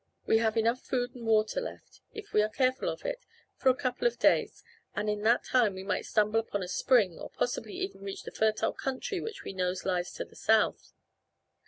We 0.25 0.39
have 0.39 0.57
enough 0.57 0.81
food 0.81 1.13
and 1.13 1.27
water 1.27 1.61
left, 1.61 2.01
if 2.11 2.33
we 2.33 2.41
are 2.41 2.49
careful 2.49 2.89
of 2.89 3.05
it, 3.05 3.19
for 3.55 3.69
a 3.69 3.75
couple 3.75 4.07
of 4.07 4.17
days 4.17 4.63
and 4.95 5.07
in 5.07 5.21
that 5.21 5.43
time 5.43 5.75
we 5.75 5.83
might 5.83 6.07
stumble 6.07 6.39
upon 6.39 6.63
a 6.63 6.67
spring 6.67 7.19
or 7.19 7.29
possibly 7.29 7.73
even 7.75 8.01
reach 8.01 8.23
the 8.23 8.31
fertile 8.31 8.73
country 8.73 9.21
which 9.21 9.41
I 9.45 9.51
know 9.51 9.75
lies 9.85 10.11
to 10.13 10.25
the 10.25 10.35
south. 10.35 10.93